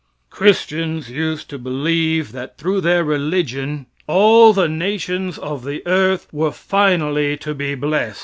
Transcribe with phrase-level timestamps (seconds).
[0.31, 6.51] Christians used to believe that through their religion all the nations of the earth were
[6.51, 8.19] finally to be blest.